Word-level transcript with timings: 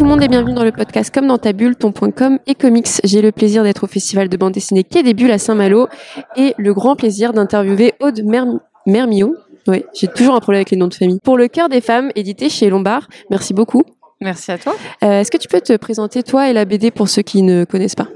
Tout 0.00 0.04
le 0.04 0.12
monde 0.12 0.22
et 0.22 0.28
bienvenue 0.28 0.54
dans 0.54 0.64
le 0.64 0.72
podcast 0.72 1.12
Comme 1.12 1.26
dans 1.26 1.36
ta 1.36 1.52
bulle, 1.52 1.76
ton.com 1.76 2.38
et 2.46 2.54
comics. 2.54 2.88
J'ai 3.04 3.20
le 3.20 3.32
plaisir 3.32 3.62
d'être 3.64 3.84
au 3.84 3.86
festival 3.86 4.30
de 4.30 4.36
bande 4.38 4.54
dessinée 4.54 4.82
Quai 4.82 5.02
des 5.02 5.12
Bulles 5.12 5.30
à 5.30 5.36
Saint-Malo 5.36 5.88
et 6.36 6.54
le 6.56 6.72
grand 6.72 6.96
plaisir 6.96 7.34
d'interviewer 7.34 7.92
Aude 8.00 8.22
Mermio. 8.86 9.36
Oui, 9.68 9.84
j'ai 9.92 10.06
toujours 10.06 10.34
un 10.34 10.40
problème 10.40 10.60
avec 10.60 10.70
les 10.70 10.78
noms 10.78 10.88
de 10.88 10.94
famille. 10.94 11.18
Pour 11.22 11.36
le 11.36 11.48
cœur 11.48 11.68
des 11.68 11.82
femmes, 11.82 12.12
édité 12.14 12.48
chez 12.48 12.70
Lombard. 12.70 13.08
Merci 13.28 13.52
beaucoup. 13.52 13.82
Merci 14.22 14.50
à 14.52 14.56
toi. 14.56 14.74
Euh, 15.04 15.20
Est-ce 15.20 15.30
que 15.30 15.36
tu 15.36 15.48
peux 15.48 15.60
te 15.60 15.76
présenter 15.76 16.22
toi 16.22 16.48
et 16.48 16.54
la 16.54 16.64
BD 16.64 16.90
pour 16.90 17.10
ceux 17.10 17.20
qui 17.20 17.42
ne 17.42 17.66
connaissent 17.66 17.94
pas? 17.94 18.08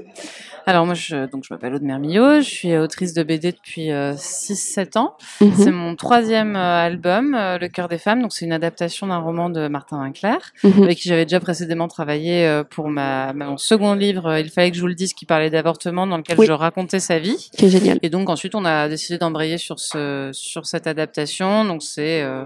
Alors 0.67 0.85
moi, 0.85 0.95
je, 0.95 1.27
donc 1.29 1.43
je 1.47 1.53
m'appelle 1.53 1.73
Aude 1.75 1.83
Mermillot, 1.83 2.37
je 2.41 2.49
suis 2.49 2.77
autrice 2.77 3.13
de 3.13 3.23
BD 3.23 3.51
depuis 3.51 3.89
6-7 3.89 4.97
ans. 4.97 5.15
Mhm. 5.41 5.53
C'est 5.57 5.71
mon 5.71 5.95
troisième 5.95 6.55
euh, 6.55 6.85
album, 6.85 7.35
euh, 7.35 7.57
Le 7.57 7.67
cœur 7.67 7.87
des 7.87 7.97
femmes. 7.97 8.21
Donc 8.21 8.33
c'est 8.33 8.45
une 8.45 8.51
adaptation 8.53 9.07
d'un 9.07 9.17
roman 9.19 9.49
de 9.49 9.67
Martin 9.67 9.99
Winkler, 10.01 10.37
Mhm. 10.63 10.83
avec 10.83 10.97
qui 10.97 11.09
j'avais 11.09 11.25
déjà 11.25 11.39
précédemment 11.39 11.87
travaillé 11.87 12.45
euh, 12.47 12.63
pour 12.63 12.89
ma, 12.89 13.33
ma- 13.33 13.45
mon 13.45 13.57
second 13.57 13.93
livre, 13.93 14.25
euh, 14.27 14.39
Il 14.39 14.49
fallait 14.49 14.71
que 14.71 14.77
je 14.77 14.81
vous 14.81 14.87
le 14.87 14.95
dise, 14.95 15.13
qui 15.13 15.25
parlait 15.25 15.49
d'avortement, 15.49 16.07
dans 16.07 16.17
lequel 16.17 16.39
Oui. 16.39 16.45
je 16.45 16.51
racontais 16.51 16.99
sa 16.99 17.19
vie. 17.19 17.49
Qui 17.57 17.65
est 17.65 17.69
génial. 17.69 17.99
Et 18.01 18.09
donc 18.09 18.29
ensuite, 18.29 18.55
on 18.55 18.65
a 18.65 18.87
décidé 18.89 19.17
d'embrayer 19.17 19.57
sur 19.57 19.79
ce 19.79 20.29
sur 20.33 20.65
cette 20.65 20.87
adaptation. 20.87 21.65
Donc 21.65 21.83
c'est, 21.83 22.21
euh, 22.21 22.45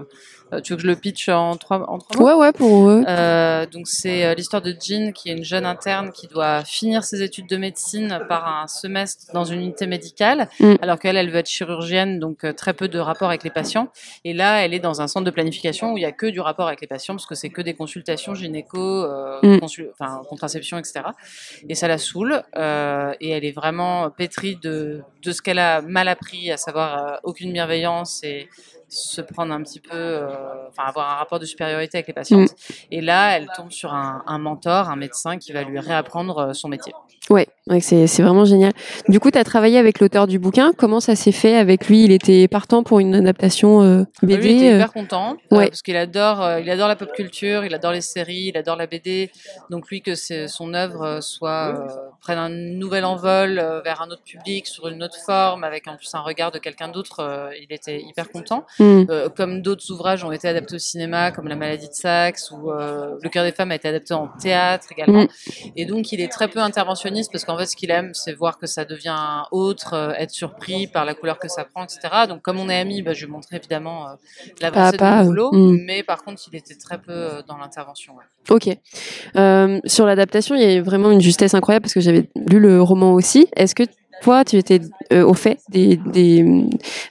tu 0.62 0.72
veux 0.72 0.76
que 0.76 0.82
je 0.82 0.86
le 0.88 0.96
pitch 0.96 1.28
en 1.28 1.56
trois 1.56 1.78
en 1.88 1.98
trois 1.98 2.16
mots? 2.18 2.26
Ouais, 2.26 2.34
ouais, 2.34 2.52
pour 2.52 2.88
eux. 2.90 3.04
Euh, 3.06 3.66
donc 3.66 3.86
c'est 3.86 4.24
euh, 4.24 4.34
l'histoire 4.34 4.62
de 4.62 4.74
Jean, 4.80 5.12
qui 5.12 5.30
est 5.30 5.36
une 5.36 5.44
jeune 5.44 5.66
interne 5.66 6.10
qui 6.12 6.26
doit 6.26 6.64
finir 6.64 7.04
ses 7.04 7.22
études 7.22 7.48
de 7.48 7.56
médecine 7.56 8.20
par 8.28 8.46
un 8.62 8.66
semestre 8.66 9.32
dans 9.32 9.44
une 9.44 9.60
unité 9.60 9.86
médicale, 9.86 10.48
Mm. 10.58 10.74
alors 10.82 10.98
qu'elle, 10.98 11.16
elle 11.16 11.30
veut 11.30 11.38
être 11.38 11.48
chirurgienne, 11.48 12.18
donc 12.18 12.44
euh, 12.44 12.52
très 12.52 12.72
peu 12.74 12.88
de 12.88 12.98
rapport 12.98 13.28
avec 13.28 13.44
les 13.44 13.50
patients. 13.50 13.88
Et 14.24 14.32
là, 14.32 14.64
elle 14.64 14.74
est 14.74 14.80
dans 14.80 15.00
un 15.00 15.06
centre 15.06 15.24
de 15.26 15.30
planification 15.30 15.92
où 15.92 15.98
il 15.98 16.02
y 16.02 16.06
a 16.06 16.12
que 16.12 16.26
du 16.26 16.40
rapport 16.40 16.66
avec 16.66 16.80
les 16.80 16.86
patients, 16.86 17.14
parce 17.14 17.26
que 17.26 17.34
c'est 17.34 17.50
que 17.50 17.62
des 17.62 17.74
consultations 17.74 18.34
gynéco, 18.34 18.78
euh, 18.78 19.38
Mm. 19.42 19.60
consul- 19.60 19.90
enfin 19.92 20.22
contraception, 20.28 20.78
etc. 20.78 21.00
Et 21.68 21.74
ça 21.74 21.86
la 21.88 21.98
saoule. 21.98 22.42
euh, 22.56 23.12
et 23.20 23.30
elle 23.30 23.44
est 23.44 23.52
vraiment 23.52 24.10
pétrie 24.10 24.56
de 24.62 25.02
de 25.22 25.32
ce 25.32 25.42
qu'elle 25.42 25.58
a 25.58 25.82
mal 25.82 26.08
appris, 26.08 26.50
à 26.50 26.56
savoir 26.56 26.88
euh, 27.06 27.16
aucune 27.24 27.52
bienveillance 27.52 28.22
et 28.24 28.48
se 28.90 29.20
prendre 29.20 29.52
un 29.54 29.62
petit 29.62 29.80
peu, 29.80 29.94
euh, 29.94 30.68
enfin 30.68 30.84
avoir 30.84 31.10
un 31.12 31.16
rapport 31.16 31.38
de 31.38 31.46
supériorité 31.46 31.98
avec 31.98 32.08
les 32.08 32.12
patientes. 32.12 32.50
Et 32.90 33.00
là, 33.00 33.36
elle 33.36 33.48
tombe 33.56 33.70
sur 33.70 33.94
un, 33.94 34.22
un 34.26 34.38
mentor, 34.38 34.88
un 34.90 34.96
médecin 34.96 35.38
qui 35.38 35.52
va 35.52 35.62
lui 35.62 35.78
réapprendre 35.78 36.38
euh, 36.38 36.52
son 36.52 36.68
métier. 36.68 36.92
Ouais, 37.30 37.46
ouais 37.68 37.78
c'est 37.80 38.08
c'est 38.08 38.22
vraiment 38.24 38.44
génial. 38.44 38.72
Du 39.08 39.20
coup, 39.20 39.30
tu 39.30 39.38
as 39.38 39.44
travaillé 39.44 39.78
avec 39.78 40.00
l'auteur 40.00 40.26
du 40.26 40.40
bouquin. 40.40 40.72
Comment 40.76 40.98
ça 40.98 41.14
s'est 41.14 41.30
fait 41.32 41.56
avec 41.56 41.86
lui? 41.88 42.04
Il 42.04 42.10
était 42.10 42.48
partant 42.48 42.82
pour 42.82 42.98
une 42.98 43.14
adaptation 43.14 43.82
euh, 43.82 44.02
Lui, 44.22 44.36
BD 44.36 44.48
il 44.48 44.56
était 44.56 44.72
euh, 44.72 44.74
hyper 44.76 44.92
content 44.92 45.36
euh, 45.52 45.56
parce 45.66 45.82
qu'il 45.82 45.96
adore, 45.96 46.42
euh, 46.42 46.60
il 46.60 46.68
adore 46.68 46.88
la 46.88 46.96
pop 46.96 47.12
culture, 47.12 47.64
il 47.64 47.72
adore 47.72 47.92
les 47.92 48.00
séries, 48.00 48.50
il 48.52 48.56
adore 48.58 48.74
la 48.74 48.88
BD. 48.88 49.30
Donc 49.70 49.88
lui, 49.90 50.02
que 50.02 50.16
c'est- 50.16 50.48
son 50.48 50.74
œuvre 50.74 51.20
soit 51.20 51.86
prenne 52.20 52.38
un 52.38 52.48
nouvel 52.48 53.04
envol 53.04 53.54
vers 53.84 54.02
un 54.02 54.10
autre 54.10 54.24
public, 54.24 54.66
sur 54.66 54.88
une 54.88 55.02
autre 55.02 55.18
forme, 55.24 55.62
avec 55.62 55.86
en 55.86 55.96
plus 55.96 56.12
un 56.14 56.20
regard 56.20 56.50
de 56.50 56.58
quelqu'un 56.58 56.88
d'autre, 56.88 57.50
il 57.60 57.72
était 57.72 58.00
hyper 58.00 58.28
content. 58.30 58.66
hmm. 58.80 59.04
Comme 59.36 59.62
d'autres 59.62 59.88
ouvrages 59.92 60.24
ont 60.24 60.32
été 60.32 60.48
adaptés 60.48 60.74
au 60.74 60.78
cinéma, 60.78 61.30
comme 61.30 61.46
La 61.46 61.54
maladie 61.56 61.88
de 61.88 61.94
Saxe 61.94 62.50
ou 62.50 62.70
Le 62.70 63.28
cœur 63.28 63.44
des 63.44 63.52
femmes 63.52 63.70
a 63.70 63.76
été 63.76 63.86
adapté 63.86 64.14
en 64.14 64.26
théâtre 64.26 64.88
également. 64.90 65.22
Mm. 65.22 65.28
Et 65.76 65.84
donc 65.84 66.12
il 66.12 66.20
est 66.20 66.28
très 66.28 66.48
peu 66.48 66.58
interventionniste 66.58 67.19
parce 67.28 67.44
qu'en 67.44 67.58
fait 67.58 67.66
ce 67.66 67.76
qu'il 67.76 67.90
aime 67.90 68.12
c'est 68.14 68.32
voir 68.32 68.58
que 68.58 68.66
ça 68.66 68.84
devient 68.84 69.42
autre, 69.50 69.94
euh, 69.94 70.12
être 70.16 70.30
surpris 70.30 70.86
par 70.86 71.04
la 71.04 71.14
couleur 71.14 71.38
que 71.38 71.48
ça 71.48 71.64
prend, 71.64 71.84
etc. 71.84 72.00
Donc 72.28 72.42
comme 72.42 72.58
on 72.58 72.68
est 72.68 72.78
amis, 72.78 73.02
bah, 73.02 73.12
je 73.12 73.26
lui 73.26 73.32
montrais 73.32 73.56
évidemment 73.56 74.08
euh, 74.08 74.12
l'avancée 74.60 74.96
pas, 74.96 75.22
mon 75.22 75.26
boulot, 75.26 75.50
mm. 75.52 75.78
mais 75.86 76.02
par 76.02 76.22
contre 76.22 76.42
il 76.50 76.56
était 76.56 76.76
très 76.76 76.98
peu 76.98 77.12
euh, 77.12 77.42
dans 77.46 77.56
l'intervention. 77.58 78.14
ouais. 78.14 78.24
Ok. 78.48 78.68
Euh, 79.36 79.80
sur 79.84 80.06
l'adaptation, 80.06 80.54
il 80.54 80.62
y 80.62 80.76
a 80.76 80.82
vraiment 80.82 81.10
une 81.10 81.20
justesse 81.20 81.54
incroyable 81.54 81.82
parce 81.84 81.94
que 81.94 82.00
j'avais 82.00 82.28
lu 82.34 82.58
le 82.58 82.82
roman 82.82 83.12
aussi. 83.12 83.46
Est-ce 83.56 83.74
que 83.74 83.84
toi, 84.20 84.44
tu 84.44 84.56
étais 84.56 84.80
euh, 85.12 85.24
au 85.24 85.34
fait 85.34 85.60
des, 85.70 85.96
des, 85.96 86.44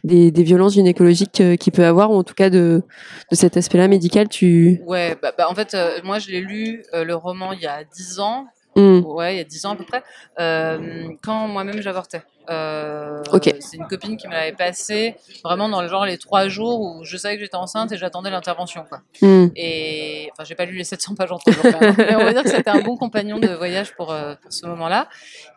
des, 0.04 0.32
des 0.32 0.44
violences 0.44 0.74
gynécologiques 0.74 1.42
euh, 1.42 1.56
qu'il 1.56 1.74
peut 1.74 1.86
avoir, 1.86 2.12
ou 2.12 2.16
en 2.16 2.24
tout 2.24 2.36
cas 2.36 2.50
de, 2.50 2.84
de 3.32 3.36
cet 3.36 3.58
aspect-là 3.58 3.88
médical 3.88 4.30
tu... 4.30 4.82
Ouais, 4.86 5.18
bah, 5.22 5.34
bah, 5.36 5.48
en 5.50 5.56
fait 5.56 5.74
euh, 5.74 5.98
moi 6.04 6.20
je 6.20 6.30
l'ai 6.30 6.42
lu 6.42 6.84
euh, 6.94 7.04
le 7.04 7.16
roman 7.16 7.52
il 7.52 7.62
y 7.62 7.68
a 7.68 7.84
10 7.84 8.20
ans, 8.20 8.46
Hmm. 8.76 9.00
ouais, 9.04 9.36
il 9.36 9.38
y 9.38 9.42
a 9.42 9.44
10 9.44 9.66
ans 9.66 9.72
à 9.72 9.76
peu 9.76 9.84
près, 9.86 10.04
euh, 10.40 11.10
quand 11.24 11.48
moi-même 11.48 11.82
j'avortais. 11.82 12.22
Euh. 12.50 13.22
C'est 13.60 13.78
une 13.78 13.88
copine 13.88 14.18
qui 14.18 14.28
me 14.28 14.34
l'avait 14.34 14.54
passé 14.54 15.16
vraiment 15.44 15.70
dans 15.70 15.82
le 15.82 15.88
genre 15.88 16.06
les 16.06 16.18
trois 16.18 16.48
jours 16.48 16.80
où 16.82 17.04
je 17.04 17.16
savais 17.18 17.36
que 17.36 17.44
j'étais 17.44 17.56
enceinte 17.56 17.92
et 17.92 17.98
j'attendais 17.98 18.30
l'intervention. 18.32 18.84
quoi. 18.88 19.00
Hmm. 19.22 19.48
Et 19.56 20.30
enfin, 20.32 20.44
j'ai 20.44 20.56
pas 20.56 20.66
lu 20.66 20.76
les 20.76 20.84
700 20.84 21.16
pages 21.16 21.32
en 21.32 21.38
trois 21.38 21.54
jours, 21.54 21.80
même. 21.82 21.96
mais 21.98 22.16
on 22.16 22.24
va 22.24 22.34
dire 22.34 22.44
que 22.44 22.50
c'était 22.50 22.70
un 22.70 22.82
bon 22.82 22.98
compagnon 22.98 23.38
de 23.40 23.48
voyage 23.48 23.96
pour, 23.96 24.12
euh, 24.12 24.34
pour 24.42 24.52
ce 24.52 24.66
moment-là. 24.68 25.08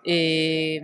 Et, 0.05 0.83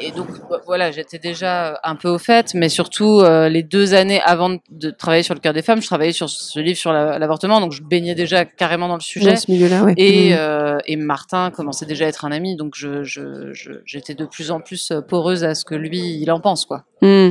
et 0.00 0.10
donc 0.12 0.28
voilà, 0.66 0.90
j'étais 0.90 1.18
déjà 1.18 1.78
un 1.84 1.94
peu 1.96 2.08
au 2.08 2.18
fait, 2.18 2.52
mais 2.54 2.68
surtout 2.68 3.20
euh, 3.20 3.48
les 3.48 3.62
deux 3.62 3.94
années 3.94 4.20
avant 4.22 4.56
de 4.70 4.90
travailler 4.90 5.22
sur 5.22 5.34
le 5.34 5.40
cœur 5.40 5.52
des 5.52 5.62
femmes, 5.62 5.80
je 5.80 5.86
travaillais 5.86 6.12
sur 6.12 6.28
ce 6.28 6.58
livre 6.58 6.78
sur 6.78 6.92
la- 6.92 7.18
l'avortement, 7.18 7.60
donc 7.60 7.72
je 7.72 7.82
baignais 7.82 8.14
déjà 8.14 8.44
carrément 8.44 8.88
dans 8.88 8.94
le 8.94 9.00
sujet. 9.00 9.30
Dans 9.34 9.36
ce 9.36 9.50
milieu-là, 9.50 9.84
ouais. 9.84 9.94
Et, 9.96 10.30
Hmm. 10.30 10.36
euh, 10.38 10.78
et 10.86 10.96
Martin 10.96 11.50
commençait 11.50 11.86
déjà 11.86 12.04
à 12.04 12.08
être 12.08 12.24
un 12.24 12.32
ami, 12.32 12.56
donc 12.56 12.74
je, 12.76 13.02
je, 13.04 13.52
je- 13.52 13.80
j'étais 13.84 14.14
de 14.14 14.24
plus 14.26 14.50
en 14.50 14.60
plus 14.60 14.92
à 15.30 15.54
ce 15.54 15.64
que 15.64 15.74
lui, 15.74 16.20
il 16.20 16.30
en 16.30 16.40
pense, 16.40 16.64
quoi. 16.66 16.84
Hmm. 17.02 17.30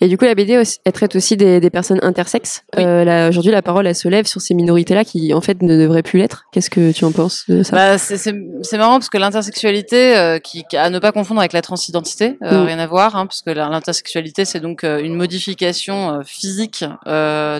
Et 0.00 0.08
du 0.08 0.16
coup, 0.16 0.24
la 0.24 0.34
BD, 0.34 0.62
elle 0.84 0.92
traite 0.92 1.16
aussi 1.16 1.36
des, 1.36 1.60
des 1.60 1.70
personnes 1.70 1.98
intersexes. 2.02 2.62
Oui. 2.76 2.84
Euh, 2.84 3.28
Aujourd'hui, 3.28 3.50
la 3.52 3.62
parole, 3.62 3.86
elle 3.86 3.94
se 3.94 4.08
lève 4.08 4.26
sur 4.26 4.40
ces 4.40 4.54
minorités-là 4.54 5.04
qui, 5.04 5.34
en 5.34 5.40
fait, 5.40 5.60
ne 5.62 5.76
devraient 5.76 6.02
plus 6.02 6.18
l'être. 6.18 6.44
Qu'est-ce 6.52 6.70
que 6.70 6.92
tu 6.92 7.04
en 7.04 7.12
penses 7.12 7.44
de 7.48 7.62
ça? 7.62 7.74
Bah, 7.74 7.98
c'est, 7.98 8.32
marrant 8.76 8.98
parce 8.98 9.08
que 9.10 9.18
l'intersexualité, 9.18 10.16
euh, 10.16 10.38
qui, 10.38 10.64
à 10.76 10.90
ne 10.90 10.98
pas 10.98 11.12
confondre 11.12 11.40
avec 11.40 11.52
la 11.52 11.62
transidentité, 11.62 12.38
euh, 12.42 12.62
Mm. 12.62 12.66
rien 12.66 12.78
à 12.78 12.86
voir, 12.86 13.16
hein, 13.16 13.26
parce 13.26 13.42
que 13.42 13.50
l'intersexualité, 13.50 14.44
c'est 14.44 14.60
donc 14.60 14.84
euh, 14.84 15.00
une 15.00 15.14
modification 15.14 16.20
physique 16.24 16.84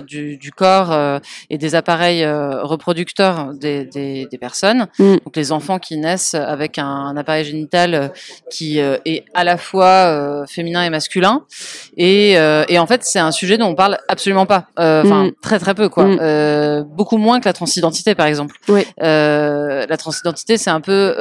du, 0.07 0.37
du 0.37 0.51
corps 0.51 1.19
et 1.49 1.57
des 1.57 1.75
appareils 1.75 2.25
reproducteurs 2.25 3.53
des, 3.53 3.85
des, 3.85 4.27
des 4.31 4.37
personnes. 4.37 4.87
Mm. 4.97 5.15
Donc 5.25 5.35
les 5.35 5.51
enfants 5.51 5.79
qui 5.79 5.97
naissent 5.97 6.33
avec 6.35 6.77
un, 6.77 6.85
un 6.85 7.17
appareil 7.17 7.45
génital 7.45 8.11
qui 8.51 8.79
est 8.79 9.25
à 9.33 9.43
la 9.43 9.57
fois 9.57 10.45
féminin 10.47 10.83
et 10.83 10.89
masculin. 10.89 11.43
Et, 11.97 12.37
euh, 12.37 12.63
et 12.69 12.77
en 12.79 12.85
fait, 12.87 13.03
c'est 13.03 13.19
un 13.19 13.31
sujet 13.31 13.57
dont 13.57 13.67
on 13.67 13.75
parle 13.75 13.97
absolument 14.07 14.45
pas. 14.45 14.67
Euh, 14.79 15.03
Enfin, 15.03 15.25
Mm. 15.25 15.31
très 15.41 15.59
très 15.59 15.73
peu, 15.75 15.89
quoi. 15.89 16.05
Mm. 16.05 16.19
Euh, 16.21 16.83
beaucoup 16.83 17.17
moins 17.17 17.39
que 17.39 17.45
la 17.45 17.53
transidentité, 17.53 18.15
par 18.15 18.25
exemple. 18.27 18.55
La 18.97 19.97
transidentité, 19.97 20.57
c'est 20.57 20.69
un 20.69 20.81
peu, 20.81 21.15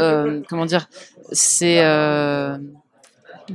comment 0.48 0.66
dire, 0.66 0.88
c'est 1.32 1.80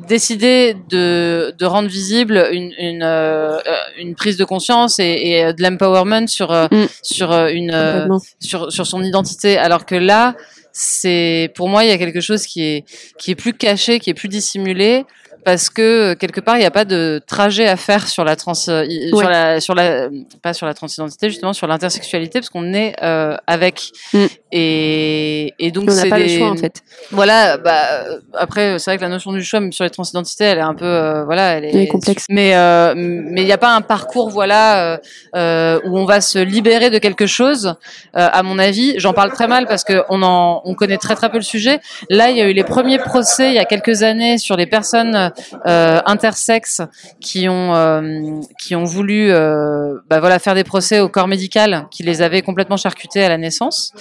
décider 0.07 0.75
de, 0.89 1.53
de 1.57 1.65
rendre 1.65 1.87
visible 1.87 2.47
une, 2.51 2.73
une, 2.79 3.03
euh, 3.03 3.59
une 3.99 4.15
prise 4.15 4.37
de 4.37 4.43
conscience 4.43 4.97
et, 4.99 5.03
et 5.05 5.53
de 5.53 5.61
l'empowerment 5.61 6.27
sur, 6.27 6.51
euh, 6.51 6.65
Mm. 6.71 6.85
sur 7.03 7.31
euh, 7.31 7.49
une, 7.49 8.19
sur 8.39 8.87
son 8.87 9.03
identité. 9.03 9.57
Alors 9.57 9.85
que 9.85 9.93
là, 9.95 10.35
c'est 10.71 11.51
pour 11.55 11.69
moi, 11.69 11.83
il 11.83 11.89
y 11.89 11.93
a 11.93 11.99
quelque 11.99 12.21
chose 12.21 12.47
qui 12.47 12.63
est, 12.63 12.85
qui 13.19 13.29
est 13.31 13.35
plus 13.35 13.53
caché, 13.53 13.99
qui 13.99 14.09
est 14.09 14.15
plus 14.15 14.29
dissimulé. 14.29 15.05
Parce 15.45 15.69
que 15.69 15.81
euh, 16.11 16.15
quelque 16.15 16.39
part, 16.39 16.55
il 16.55 16.59
n'y 16.59 16.65
a 16.65 16.71
pas 16.71 16.85
de 16.85 17.21
trajet 17.25 17.67
à 17.67 17.75
faire 17.75 18.07
sur 18.07 18.23
la 18.23 18.35
trans, 18.35 18.53
euh, 18.69 18.85
sur 19.09 19.29
la, 19.29 19.59
sur 19.59 19.75
la, 19.75 20.09
pas 20.41 20.53
sur 20.53 20.65
la 20.65 20.73
transidentité, 20.73 21.29
justement 21.29 21.53
sur 21.53 21.67
l'intersexualité, 21.67 22.39
parce 22.39 22.49
qu'on 22.49 22.73
est 22.73 22.95
euh, 23.01 23.35
avec. 23.47 23.91
Mm. 24.13 24.25
Et, 24.55 25.53
et 25.57 25.71
donc 25.71 25.89
On 25.89 25.93
n'a 25.95 26.05
pas 26.05 26.17
des, 26.17 26.23
le 26.23 26.37
choix, 26.37 26.51
en 26.51 26.55
fait. 26.55 26.83
voilà, 27.11 27.57
bah 27.57 27.73
euh, 28.05 28.19
après 28.35 28.77
c'est 28.77 28.91
vrai 28.91 28.97
que 28.97 29.01
la 29.01 29.09
notion 29.09 29.33
du 29.33 29.43
choix 29.43 29.59
même 29.59 29.71
sur 29.71 29.83
les 29.83 29.89
transidentités, 29.89 30.43
elle 30.43 30.59
est 30.59 30.61
un 30.61 30.75
peu 30.75 30.85
euh, 30.85 31.23
voilà, 31.25 31.53
elle 31.53 31.65
est, 31.65 31.69
Elle 31.69 31.81
est 31.81 31.87
complexe. 31.87 32.25
Mais 32.29 32.55
euh, 32.55 32.93
mais 32.95 33.41
il 33.41 33.45
n'y 33.45 33.51
a 33.51 33.57
pas 33.57 33.73
un 33.73 33.81
parcours 33.81 34.29
voilà 34.29 34.99
où 35.33 35.97
on 35.97 36.05
va 36.05 36.21
se 36.21 36.37
libérer 36.39 36.89
de 36.89 36.99
quelque 36.99 37.25
chose. 37.25 37.75
Euh, 38.15 38.29
à 38.31 38.43
mon 38.43 38.59
avis, 38.59 38.93
j'en 38.97 39.13
parle 39.13 39.31
très 39.31 39.47
mal 39.47 39.65
parce 39.65 39.83
que 39.83 40.03
on 40.09 40.21
en 40.21 40.61
on 40.65 40.75
connaît 40.75 40.97
très 40.97 41.15
très 41.15 41.29
peu 41.29 41.37
le 41.37 41.43
sujet. 41.43 41.79
Là, 42.09 42.29
il 42.29 42.37
y 42.37 42.41
a 42.41 42.47
eu 42.47 42.53
les 42.53 42.63
premiers 42.63 42.99
procès 42.99 43.49
il 43.49 43.55
y 43.55 43.59
a 43.59 43.65
quelques 43.65 44.03
années 44.03 44.37
sur 44.37 44.55
les 44.55 44.67
personnes 44.67 45.31
euh, 45.65 45.99
intersexes 46.05 46.81
qui 47.19 47.47
ont 47.49 47.75
euh, 47.75 48.39
qui 48.59 48.75
ont 48.75 48.83
voulu 48.83 49.31
euh, 49.31 49.99
bah 50.09 50.19
voilà 50.19 50.39
faire 50.39 50.55
des 50.55 50.63
procès 50.63 50.99
au 50.99 51.09
corps 51.09 51.27
médical 51.27 51.87
qui 51.91 52.03
les 52.03 52.21
avait 52.21 52.41
complètement 52.41 52.77
charcutés 52.77 53.23
à 53.23 53.29
la 53.29 53.37
naissance. 53.37 53.93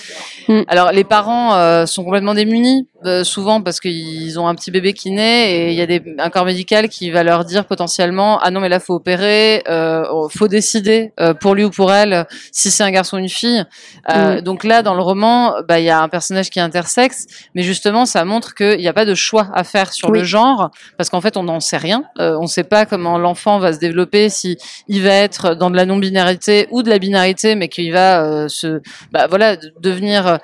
Mm. 0.49 0.62
Alors 0.69 0.93
les 0.93 1.05
parents 1.05 1.87
sont 1.87 2.05
complètement 2.05 2.34
démunis 2.34 2.88
euh, 3.07 3.25
souvent 3.25 3.61
parce 3.63 3.81
qu'ils 3.81 4.39
ont 4.39 4.47
un 4.49 4.55
petit 4.55 4.71
bébé 4.71 4.93
qui 4.93 5.11
naît 5.11 5.53
et 5.55 5.69
il 5.71 5.75
y 5.75 5.81
a 5.81 5.87
des, 5.87 6.03
un 6.19 6.31
corps 6.31 6.45
médical 6.45 6.89
qui 6.89 7.11
va 7.11 7.23
leur 7.23 7.45
dire 7.45 7.65
potentiellement 7.65 8.39
ah 8.43 8.51
non 8.51 8.61
mais 8.61 8.69
là 8.69 8.81
faut 8.81 8.95
opérer, 8.95 9.63
euh, 9.69 10.05
faut 10.31 10.49
décider 10.49 11.13
euh, 11.21 11.35
pour 11.35 11.55
lui 11.55 11.65
ou 11.65 11.71
pour 11.71 11.93
elle 11.93 12.27
si 12.53 12.71
c'est 12.71 12.83
un 12.83 12.91
garçon 12.91 13.17
ou 13.17 13.21
une 13.21 13.29
fille. 13.29 13.65
Euh, 14.11 14.41
Donc 14.41 14.65
là 14.65 14.83
dans 14.83 14.95
le 14.95 15.03
roman, 15.03 15.55
bah 15.69 15.79
il 15.81 15.85
y 15.85 15.91
a 15.91 16.01
un 16.01 16.09
personnage 16.09 16.51
qui 16.51 16.59
est 16.59 16.63
intersexe, 16.63 17.27
mais 17.55 17.63
justement 17.63 18.07
ça 18.07 18.25
montre 18.25 18.55
qu'il 18.55 18.79
n'y 18.79 18.89
a 18.89 18.93
pas 18.93 19.05
de 19.05 19.15
choix 19.15 19.49
à 19.55 19.65
faire 19.65 19.93
sur 19.93 20.11
Oui. 20.11 20.19
le 20.21 20.25
genre 20.25 20.71
parce 20.97 21.11
qu'en 21.11 21.21
fait 21.21 21.37
on 21.37 21.43
n'en 21.45 21.61
sait 21.61 21.77
rien, 21.77 22.05
on 22.19 22.43
ne 22.43 22.47
sait 22.47 22.65
pas 22.65 22.87
comment 22.87 23.19
l'enfant 23.19 23.59
va 23.59 23.73
se 23.73 23.79
développer, 23.79 24.29
si 24.29 24.57
il 24.89 25.03
va 25.03 25.13
être 25.15 25.55
dans 25.55 25.71
de 25.71 25.77
la 25.77 25.87
non-binarité 25.87 26.69
ou 26.71 26.83
de 26.83 26.91
la 26.91 26.99
binarité, 26.99 27.55
mais 27.55 27.69
qu'il 27.69 27.93
va 27.93 28.49
se 28.49 28.81
bah 29.13 29.27
voilà 29.29 29.57
de- 29.57 29.73
devenir 29.81 30.39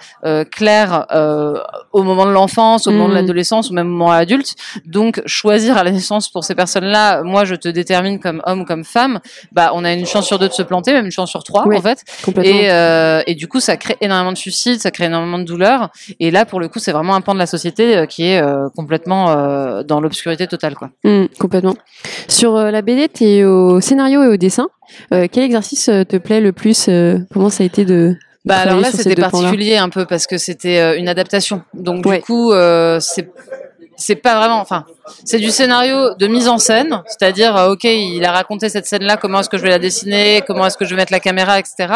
clair 0.51 1.07
au 1.93 2.03
moment 2.03 2.27
de 2.27 2.31
l'enfance, 2.49 2.87
au 2.87 2.91
moment 2.91 3.05
de 3.05 3.11
Mhm. 3.11 3.15
l'adolescence, 3.17 3.71
ou 3.71 3.75
même 3.75 3.87
au 3.89 3.91
moment 3.97 4.11
adulte. 4.11 4.55
Donc 4.87 5.23
choisir 5.27 5.77
à 5.77 5.85
la 5.85 5.91
naissance 5.91 6.29
pour 6.29 6.45
ces 6.45 6.55
personnes-là, 6.55 7.23
moi 7.23 7.45
je 7.45 7.55
te 7.55 7.69
détermine 7.69 8.19
comme 8.21 8.43
homme 8.47 8.63
ou 8.63 8.65
comme 8.65 8.85
femme, 8.85 9.21
bah 9.53 9.71
on 9.75 9.85
a 9.85 9.93
une 9.93 10.07
chance 10.07 10.27
sur 10.27 10.39
deux 10.39 10.49
de 10.49 10.53
se 10.53 10.63
planter, 10.63 10.93
même 10.93 11.05
une 11.05 11.11
chance 11.11 11.31
sur 11.31 11.43
trois 11.45 11.67
Oui, 11.67 11.77
en 11.77 11.83
fait. 11.83 12.03
Et, 12.43 12.71
euh, 12.71 13.23
et 13.27 13.35
du 13.35 13.49
coup 13.49 13.61
ça 13.61 13.77
crée 13.77 13.97
énormément 14.01 14.33
de 14.33 14.39
suicides, 14.39 14.81
ça 14.81 14.91
crée 14.91 15.05
énormément 15.07 15.39
de 15.39 15.45
douleurs. 15.45 15.91
Et 16.21 16.31
là 16.31 16.45
pour 16.47 16.61
le 16.61 16.69
coup 16.69 16.79
c'est 16.79 16.93
vraiment 16.93 17.15
un 17.15 17.21
pan 17.21 17.35
de 17.35 17.39
la 17.39 17.47
société 17.47 17.97
euh, 17.97 18.07
qui 18.07 18.25
est 18.25 18.41
euh, 18.43 18.69
complètement 18.77 19.31
euh, 19.31 19.83
dans 19.83 20.01
l'obscurité 20.01 20.47
totale 20.47 20.75
quoi. 20.75 20.91
Mm, 21.05 21.27
complètement. 21.39 21.75
Sur 22.29 22.57
la 22.57 22.83
BD, 22.83 23.09
tu 23.09 23.25
es 23.25 23.45
au 23.45 23.81
scénario 23.81 24.23
et 24.23 24.29
au 24.29 24.37
dessin. 24.37 24.69
Quel 25.11 25.45
exercice 25.45 25.87
te 25.87 26.17
plaît 26.17 26.41
le 26.41 26.53
plus 26.53 26.89
Comment 27.33 27.51
ça 27.51 27.63
a 27.63 27.67
été 27.67 27.85
de. 27.85 28.17
Bah 28.49 28.57
alors 28.59 28.81
là 28.81 28.91
c'était 28.91 29.15
particulier 29.15 29.77
un 29.77 29.89
peu 29.91 30.07
parce 30.07 30.27
que 30.27 30.39
c'était 30.39 30.79
euh, 30.81 30.99
une 30.99 31.09
adaptation. 31.09 31.63
Donc 31.75 32.05
Ouais. 32.07 32.19
du 32.19 32.25
coup 32.25 32.53
euh, 32.53 32.99
c'est 33.01 33.31
c'est 33.97 34.17
pas 34.17 34.37
vraiment 34.39 34.61
enfin 34.61 34.87
c'est 35.25 35.39
du 35.39 35.51
scénario 35.51 36.15
de 36.15 36.27
mise 36.27 36.49
en 36.49 36.59
scène, 36.59 37.03
c'est-à-dire 37.07 37.57
euh, 37.57 37.73
OK, 37.73 37.85
il 37.85 38.25
a 38.25 38.33
raconté 38.33 38.69
cette 38.69 38.87
scène 38.87 39.05
là, 39.05 39.17
comment 39.17 39.41
est-ce 39.41 39.49
que 39.49 39.57
je 39.59 39.63
vais 39.63 39.69
la 39.71 39.79
dessiner, 39.79 40.43
comment 40.47 40.67
est-ce 40.67 40.77
que 40.77 40.85
je 40.85 40.91
vais 40.91 40.97
mettre 40.97 41.13
la 41.13 41.21
caméra 41.21 41.59
etc. 41.59 41.93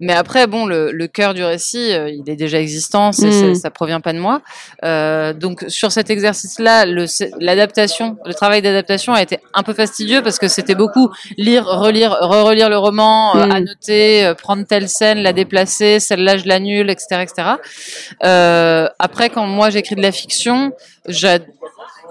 Mais 0.00 0.12
après 0.14 0.46
bon 0.46 0.66
le, 0.66 0.90
le 0.92 1.06
cœur 1.08 1.34
du 1.34 1.44
récit, 1.44 1.92
euh, 1.92 2.08
il 2.10 2.28
est 2.30 2.36
déjà 2.36 2.58
existant, 2.60 3.08
Mm. 3.10 3.12
c'est- 3.12 3.54
ça 3.54 3.70
provient 3.70 4.00
pas 4.00 4.12
de 4.12 4.18
moi. 4.18 4.40
Euh, 4.84 5.32
donc 5.32 5.64
sur 5.68 5.92
cet 5.92 6.10
exercice 6.10 6.58
là, 6.58 6.84
le 6.86 7.06
scé- 7.06 7.30
l'adaptation, 7.40 8.16
le 8.24 8.34
travail 8.34 8.62
d'adaptation 8.62 9.12
a 9.14 9.22
été 9.22 9.38
un 9.54 9.62
peu 9.62 9.72
fastidieux 9.74 10.22
parce 10.22 10.38
que 10.38 10.48
c'était 10.48 10.74
beaucoup 10.74 11.10
lire, 11.36 11.66
relire, 11.66 12.12
re-relire 12.20 12.68
le 12.68 12.78
roman, 12.78 13.36
euh, 13.36 13.46
Mm. 13.46 13.50
annoter, 13.52 14.24
euh, 14.26 14.34
prendre 14.34 14.64
telle 14.66 14.88
scène, 14.88 15.18
la 15.22 15.32
déplacer, 15.32 16.00
celle-là 16.00 16.36
je 16.36 16.46
l'annule, 16.46 16.90
etc., 16.90 17.22
etc. 17.22 17.48
Après, 18.98 19.30
quand 19.30 19.46
moi 19.46 19.70
j'écris 19.70 19.94
de 19.96 20.02
la 20.02 20.12
fiction, 20.12 20.72
j'a- 21.08 21.38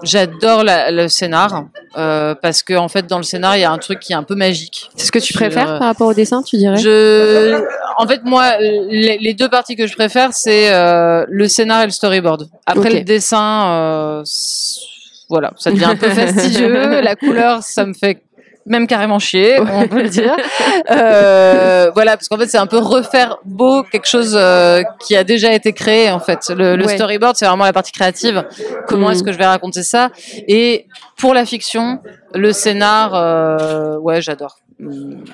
j'adore 0.02 0.62
le 0.64 1.08
scénar 1.08 1.64
euh, 1.96 2.34
parce 2.40 2.62
que 2.62 2.74
en 2.74 2.88
fait 2.88 3.06
dans 3.06 3.16
le 3.18 3.22
scénar 3.22 3.56
il 3.56 3.60
y 3.60 3.64
a 3.64 3.70
un 3.70 3.78
truc 3.78 4.00
qui 4.00 4.12
est 4.12 4.16
un 4.16 4.22
peu 4.22 4.34
magique. 4.34 4.90
C'est 4.96 5.06
ce 5.06 5.12
que 5.12 5.18
tu 5.18 5.32
Je- 5.32 5.38
préfères 5.38 5.78
par 5.78 5.88
rapport 5.88 6.08
au 6.08 6.14
dessin, 6.14 6.42
tu 6.42 6.56
dirais? 6.56 6.76
Je, 6.76 7.60
en 7.98 8.06
fait, 8.06 8.20
moi, 8.24 8.58
les, 8.58 9.18
les 9.18 9.34
deux 9.34 9.48
parties 9.48 9.74
que 9.76 9.86
je 9.86 9.94
préfère, 9.94 10.32
c'est 10.32 10.72
euh, 10.72 11.24
le 11.28 11.48
scénar 11.48 11.82
et 11.82 11.86
le 11.86 11.90
storyboard. 11.92 12.48
Après, 12.66 12.90
le 12.90 13.00
dessin, 13.02 13.68
euh, 13.68 14.22
voilà, 15.28 15.52
ça 15.56 15.70
devient 15.70 15.86
un 15.86 15.96
peu 15.96 16.10
fastidieux. 16.10 17.00
La 17.00 17.16
couleur, 17.16 17.62
ça 17.62 17.84
me 17.86 17.94
fait 17.94 18.22
même 18.66 18.86
carrément 18.86 19.18
chier, 19.18 19.58
on 19.60 19.86
peut 19.88 20.02
le 20.02 20.08
dire. 20.08 20.36
Euh, 20.90 21.90
voilà, 21.94 22.16
parce 22.16 22.28
qu'en 22.28 22.36
fait, 22.36 22.46
c'est 22.48 22.58
un 22.58 22.66
peu 22.66 22.78
refaire 22.78 23.38
beau 23.44 23.82
quelque 23.84 24.06
chose 24.08 24.34
euh, 24.38 24.82
qui 25.00 25.16
a 25.16 25.24
déjà 25.24 25.52
été 25.52 25.72
créé. 25.72 26.10
En 26.10 26.20
fait, 26.20 26.48
le, 26.50 26.76
le 26.76 26.86
Ouais. 26.86 26.94
storyboard, 26.94 27.36
c'est 27.36 27.46
vraiment 27.46 27.64
la 27.64 27.72
partie 27.72 27.92
créative. 27.92 28.44
Comment 28.86 29.08
Mm. 29.08 29.12
est-ce 29.12 29.22
que 29.22 29.32
je 29.32 29.38
vais 29.38 29.46
raconter 29.46 29.82
ça? 29.82 30.10
Et 30.48 30.86
pour 31.16 31.32
la 31.34 31.44
fiction, 31.44 31.98
le 32.34 32.52
scénar, 32.52 33.14
euh, 33.14 33.96
ouais, 33.98 34.20
j'adore. 34.22 34.58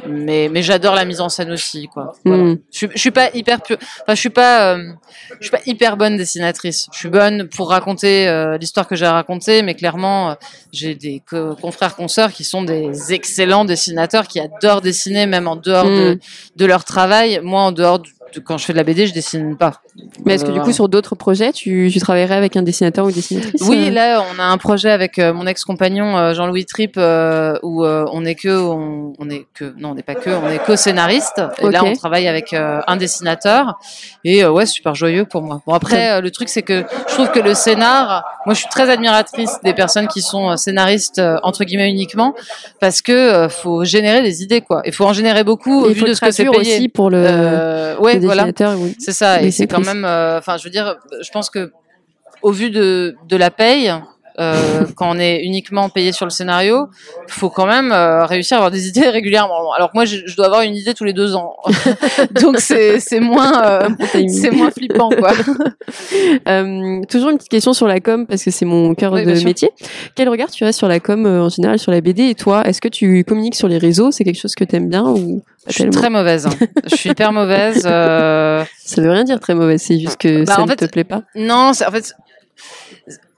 Mais, 0.06 0.48
mais 0.48 0.62
j'adore 0.62 0.94
la 0.94 1.04
mise 1.04 1.20
en 1.20 1.28
scène 1.28 1.50
aussi, 1.50 1.88
quoi. 1.88 2.14
Voilà. 2.24 2.44
Mm. 2.44 2.58
Je, 2.70 2.76
suis- 2.78 2.88
je 2.94 2.98
suis 2.98 3.10
pas 3.10 3.28
hyper, 3.34 3.60
pu- 3.60 3.74
enfin, 3.74 4.14
je 4.14 4.20
suis 4.20 4.30
pas, 4.30 4.74
euh, 4.76 4.92
je 5.40 5.46
suis 5.46 5.50
pas 5.50 5.60
hyper 5.66 5.96
bonne 5.96 6.16
dessinatrice. 6.16 6.86
Je 6.92 6.98
suis 6.98 7.08
bonne 7.08 7.48
pour 7.48 7.70
raconter 7.70 8.28
euh, 8.28 8.56
l'histoire 8.56 8.86
que 8.86 8.94
j'ai 8.94 9.04
à 9.06 9.12
raconter, 9.12 9.62
mais 9.62 9.74
clairement, 9.74 10.30
euh, 10.30 10.34
j'ai 10.72 10.94
des 10.94 11.22
co- 11.28 11.56
confrères 11.56 11.96
consoeurs 11.96 12.30
qui 12.32 12.44
sont 12.44 12.62
des 12.62 13.12
excellents 13.12 13.64
dessinateurs, 13.64 14.28
qui 14.28 14.38
adorent 14.38 14.80
dessiner, 14.80 15.26
même 15.26 15.48
en 15.48 15.56
dehors 15.56 15.86
de, 15.86 16.14
Mm. 16.14 16.18
de 16.56 16.64
leur 16.66 16.84
travail. 16.84 17.40
Moi, 17.42 17.62
en 17.62 17.72
dehors 17.72 17.98
de, 17.98 18.04
de- 18.06 18.12
quand 18.40 18.58
je 18.58 18.64
fais 18.64 18.73
de 18.73 18.79
la 18.79 18.84
BD, 18.84 19.06
je 19.06 19.12
dessine 19.14 19.56
pas. 19.56 19.81
Mais 20.25 20.34
est-ce 20.34 20.44
que 20.44 20.50
du 20.50 20.58
Euh, 20.61 20.62
coup, 20.62 20.73
sur 20.73 20.88
d'autres 20.88 21.14
projets, 21.14 21.52
tu, 21.52 21.90
tu 21.93 21.99
travaillerais 22.00 22.34
avec 22.37 22.56
un 22.56 22.62
dessinateur 22.62 23.05
ou 23.05 23.08
une 23.08 23.14
dessinatrice 23.14 23.61
Oui, 23.69 23.87
euh 23.88 23.90
là, 23.90 24.23
on 24.34 24.38
a 24.40 24.44
un 24.44 24.58
projet 24.58 24.90
avec 24.90 25.19
euh, 25.19 25.32
mon 25.32 25.46
ex-compagnon 25.46 26.32
Jean-Louis 26.34 26.64
Tripp 26.67 26.96
où 26.96 27.84
on 27.84 28.25
est 28.25 28.34
que, 28.34 28.49
on, 28.61 29.12
on 29.19 29.31
est 29.31 29.46
que, 29.55 29.75
non, 29.79 29.90
on 29.90 29.94
n'est 29.94 30.02
pas 30.02 30.14
que, 30.14 30.31
on 30.31 30.49
est 30.50 30.58
co-scénariste. 30.64 31.43
Et 31.61 31.69
là, 31.70 31.84
on 31.84 31.93
travaille 31.94 32.29
avec 32.29 32.52
un 32.55 32.96
dessinateur. 32.96 33.79
Et 34.25 34.44
ouais, 34.44 34.67
super 34.67 34.94
joyeux 34.94 35.25
pour 35.25 35.43
moi. 35.43 35.61
Bon 35.67 35.75
après, 35.75 36.20
le 36.20 36.31
truc 36.31 36.49
c'est 36.49 36.62
que 36.62 36.85
je 37.08 37.14
trouve 37.14 37.31
que 37.31 37.40
le 37.40 37.55
scénar, 37.55 38.25
moi, 38.46 38.55
je 38.55 38.61
suis 38.61 38.69
très 38.69 38.88
admiratrice 38.90 39.58
des 39.64 39.75
personnes 39.75 40.08
qui 40.08 40.23
sont 40.23 40.56
scénaristes 40.56 41.20
entre 41.43 41.64
guillemets 41.64 41.90
uniquement 41.90 42.35
parce 42.81 43.02
que 43.02 43.49
faut 43.49 43.85
générer 43.85 44.23
des 44.23 44.43
idées 44.43 44.61
quoi. 44.61 44.82
Il 44.85 44.93
faut 44.93 45.05
en 45.05 45.12
générer 45.12 45.44
beaucoup 45.44 45.85
Et 45.87 45.90
au 45.90 45.93
vu 45.93 46.02
de 46.05 46.14
ce 46.14 46.20
que 46.20 46.31
c'est 46.31 46.44
payé. 46.44 46.75
aussi 46.76 46.88
pour 46.88 47.11
le, 47.11 47.19
Euh, 47.25 47.96
ouais, 47.99 48.19
voilà. 48.26 48.44
oui. 48.76 48.96
C'est 48.98 49.12
ça, 49.12 49.42
et 49.42 49.50
c'est 49.50 49.66
quand 49.66 49.84
même. 49.84 50.04
euh, 50.04 50.38
Enfin, 50.38 50.56
je 50.56 50.64
veux 50.64 50.70
dire, 50.70 50.96
je 51.20 51.30
pense 51.30 51.50
que 51.50 51.72
au 52.42 52.50
vu 52.52 52.70
de 52.70 53.14
de 53.28 53.36
la 53.36 53.50
paye, 53.50 53.92
euh, 54.38 54.84
quand 54.96 55.14
on 55.14 55.19
est 55.19 55.43
uniquement 55.43 55.88
payé 55.88 56.12
sur 56.12 56.25
le 56.26 56.31
scénario, 56.31 56.88
faut 57.29 57.50
quand 57.50 57.67
même 57.67 57.93
euh, 57.93 58.25
réussir 58.25 58.56
à 58.56 58.61
avoir 58.61 58.70
des 58.70 58.88
idées 58.93 59.08
régulièrement. 59.08 59.73
Alors 59.73 59.90
que 59.90 59.96
moi, 59.96 60.05
je, 60.05 60.19
je 60.26 60.37
dois 60.37 60.46
avoir 60.46 60.62
une 60.62 60.75
idée 60.75 60.94
tous 60.94 61.05
les 61.05 61.12
deux 61.12 61.34
ans, 61.37 61.56
donc 62.40 62.58
c'est 62.61 62.99
moins 63.20 63.64
euh, 63.64 63.88
c'est 64.29 64.50
moins 64.50 64.70
flippant 64.70 65.11
quoi. 65.11 65.32
Toujours 67.08 67.31
une 67.31 67.37
petite 67.38 67.49
question 67.50 67.73
sur 67.73 67.87
la 67.87 68.00
com 68.00 68.26
parce 68.26 68.43
que 68.44 68.50
c'est 68.50 68.64
mon 68.64 68.94
cœur 68.94 69.12
Oui, 69.12 69.25
de 69.25 69.44
métier. 69.44 69.70
Quel 70.14 70.29
regard 70.29 70.50
tu 70.50 70.64
as 70.64 70.73
sur 70.73 70.88
la 70.88 71.00
com 71.00 71.26
en 71.26 71.49
général 71.49 71.78
sur 71.78 71.93
la 71.93 72.00
BD 72.00 72.28
et 72.31 72.35
toi 72.35 72.62
Est-ce 72.67 72.81
que 72.81 72.88
tu 72.88 73.25
communiques 73.25 73.55
sur 73.55 73.69
les 73.69 73.78
réseaux? 73.78 74.11
C'est 74.11 74.25
quelque 74.25 74.40
chose 74.40 74.55
que 74.55 74.64
tu 74.64 74.76
aimes 74.76 74.88
bien 74.88 75.05
ou 75.05 75.43
Je 75.69 75.73
suis 75.73 75.90
très 75.90 76.11
mauvaise. 76.11 76.46
hein. 76.46 76.67
Je 76.90 76.96
suis 76.96 77.11
hyper 77.11 77.32
mauvaise. 77.32 77.82
Ça 77.82 79.00
veut 79.00 79.11
rien 79.11 79.25
dire 79.25 79.40
très 79.40 79.55
mauvais, 79.55 79.78
c'est 79.78 79.99
juste 79.99 80.19
que 80.20 80.44
Bah, 80.44 80.55
ça 80.55 80.61
en 80.61 80.64
ne 80.64 80.70
fait, 80.70 80.76
te 80.76 80.85
plaît 80.87 81.05
pas. 81.05 81.23
Non, 81.35 81.70
en 81.70 81.90
fait, 81.90 82.14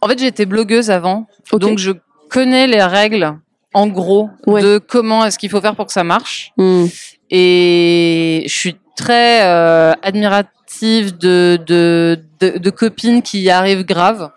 en 0.04 0.08
fait, 0.08 0.18
j'étais 0.18 0.44
blogueuse 0.44 0.90
avant, 0.90 1.26
donc 1.52 1.78
je 1.78 1.92
connais 2.28 2.66
les 2.66 2.82
règles 2.82 3.38
en 3.72 3.86
gros 3.86 4.28
Ouais. 4.46 4.60
de 4.62 4.78
comment 4.78 5.24
est-ce 5.24 5.38
qu'il 5.38 5.48
faut 5.50 5.60
faire 5.62 5.74
pour 5.74 5.86
que 5.86 5.92
ça 5.92 6.04
marche. 6.04 6.52
Hmm. 6.58 6.84
Et 7.30 8.44
je 8.46 8.52
suis 8.52 8.76
très 8.96 9.44
euh, 9.46 9.92
admirative 10.02 11.16
de, 11.16 11.58
de, 11.66 12.20
de, 12.40 12.58
de 12.58 12.70
copines 12.70 13.22
qui 13.22 13.40
y 13.40 13.50
arrivent 13.50 13.84
grave. 13.84 14.30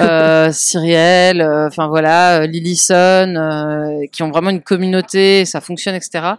Euh, 0.00 0.50
Cyrielle, 0.52 1.40
euh, 1.40 1.66
enfin 1.68 1.88
voilà, 1.88 2.40
euh, 2.40 2.46
Lillison, 2.46 3.34
euh, 3.36 4.06
qui 4.12 4.22
ont 4.22 4.30
vraiment 4.30 4.50
une 4.50 4.62
communauté, 4.62 5.44
ça 5.44 5.60
fonctionne, 5.60 5.94
etc. 5.94 6.34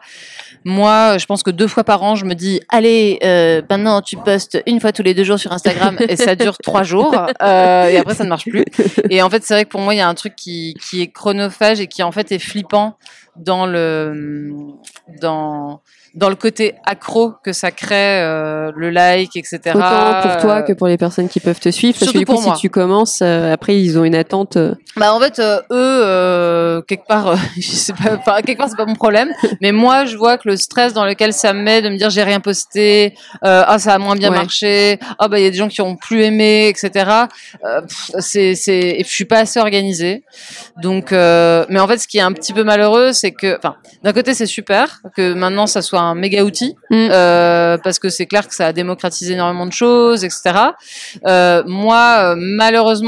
Moi, 0.63 1.17
je 1.17 1.25
pense 1.25 1.43
que 1.43 1.51
deux 1.51 1.67
fois 1.67 1.83
par 1.83 2.01
an, 2.03 2.15
je 2.15 2.25
me 2.25 2.33
dis, 2.33 2.61
allez, 2.69 3.19
maintenant 3.69 4.01
tu 4.01 4.17
postes 4.17 4.61
une 4.65 4.79
fois 4.79 4.91
tous 4.91 5.03
les 5.03 5.13
deux 5.13 5.23
jours 5.23 5.39
sur 5.39 5.51
Instagram 5.51 5.97
et 6.09 6.15
ça 6.15 6.35
dure 6.35 6.57
trois 6.57 6.83
jours 6.83 7.13
et 7.13 7.97
après 7.97 8.15
ça 8.15 8.23
ne 8.23 8.29
marche 8.29 8.45
plus. 8.45 8.65
Et 9.09 9.21
en 9.21 9.29
fait, 9.29 9.43
c'est 9.43 9.53
vrai 9.53 9.65
que 9.65 9.69
pour 9.69 9.81
moi, 9.81 9.93
il 9.93 9.97
y 9.97 10.01
a 10.01 10.07
un 10.07 10.15
truc 10.15 10.35
qui, 10.35 10.75
qui 10.81 11.01
est 11.01 11.07
chronophage 11.07 11.79
et 11.79 11.87
qui 11.87 12.03
en 12.03 12.11
fait 12.11 12.31
est 12.31 12.39
flippant 12.39 12.97
dans 13.35 13.65
le 13.65 14.47
dans 15.21 15.81
dans 16.15 16.29
le 16.29 16.35
côté 16.35 16.75
accro 16.85 17.33
que 17.43 17.51
ça 17.51 17.71
crée, 17.71 18.21
euh, 18.21 18.71
le 18.75 18.89
like, 18.89 19.35
etc. 19.35 19.59
Autant 19.75 20.21
pour 20.21 20.37
toi 20.37 20.61
que 20.63 20.71
pour 20.71 20.87
les 20.87 20.97
personnes 20.97 21.27
qui 21.27 21.41
peuvent 21.41 21.59
te 21.59 21.69
suivre. 21.69 21.97
Parce 21.99 22.11
que 22.11 22.17
du 22.17 22.25
coup, 22.25 22.33
pour 22.33 22.41
si 22.41 22.47
moi. 22.47 22.57
tu 22.57 22.69
commences, 22.69 23.21
après, 23.53 23.79
ils 23.79 23.97
ont 23.99 24.03
une 24.03 24.15
attente. 24.15 24.57
euh, 24.57 24.73
Bah 24.97 25.13
en 25.13 25.19
fait 25.19 25.39
euh, 25.39 25.57
eux 25.71 26.01
euh, 26.05 26.81
quelque 26.81 27.05
part 27.07 27.27
euh, 27.27 27.35
je 27.57 27.61
sais 27.61 27.93
pas 27.93 28.15
enfin, 28.17 28.41
quelque 28.41 28.57
part 28.59 28.69
c'est 28.69 28.77
pas 28.77 28.85
mon 28.85 28.95
problème 28.95 29.29
mais 29.61 29.71
moi 29.71 30.05
je 30.05 30.15
vois 30.17 30.37
que 30.37 30.47
le 30.49 30.55
stress 30.57 30.93
dans 30.93 31.05
lequel 31.05 31.33
ça 31.33 31.53
me 31.53 31.61
met 31.61 31.81
de 31.81 31.89
me 31.89 31.97
dire 31.97 32.09
j'ai 32.09 32.23
rien 32.23 32.39
posté 32.39 33.13
euh, 33.43 33.63
ah 33.67 33.77
ça 33.79 33.93
a 33.93 33.97
moins 33.97 34.15
bien 34.15 34.29
Ouais. 34.31 34.37
marché 34.37 34.99
ah 35.19 35.27
bah 35.27 35.39
il 35.39 35.43
y 35.43 35.47
a 35.47 35.49
des 35.51 35.57
gens 35.57 35.67
qui 35.67 35.81
ont 35.81 35.95
plus 35.95 36.21
aimé 36.23 36.67
etc 36.69 36.85
euh, 37.65 37.81
c'est 38.19 38.55
c'est 38.55 38.79
et 38.99 39.03
je 39.03 39.09
suis 39.09 39.25
pas 39.25 39.39
assez 39.39 39.59
organisée 39.59 40.23
donc 40.81 41.11
euh, 41.11 41.65
mais 41.69 41.79
en 41.79 41.87
fait 41.87 41.97
ce 41.97 42.07
qui 42.07 42.17
est 42.17 42.21
un 42.21 42.31
petit 42.33 42.53
peu 42.53 42.63
malheureux 42.63 43.11
c'est 43.13 43.31
que 43.31 43.57
enfin 43.57 43.75
d'un 44.03 44.13
côté 44.13 44.33
c'est 44.33 44.45
super 44.45 45.01
que 45.15 45.33
maintenant 45.33 45.67
ça 45.67 45.81
soit 45.81 45.99
un 45.99 46.15
méga 46.15 46.43
outil 46.43 46.75
Mm. 46.91 47.07
euh, 47.11 47.77
parce 47.83 47.97
que 47.99 48.09
c'est 48.09 48.25
clair 48.27 48.47
que 48.47 48.53
ça 48.53 48.67
a 48.67 48.73
démocratisé 48.73 49.33
énormément 49.33 49.65
de 49.65 49.71
choses, 49.73 50.23
etc. 50.23 50.41
Euh, 51.25 51.63
moi, 51.65 52.33
euh, 52.33 52.35